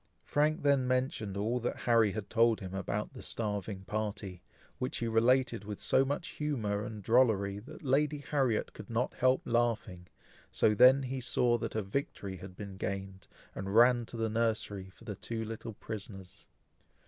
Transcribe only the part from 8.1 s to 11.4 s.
Harriet could not help laughing; so then he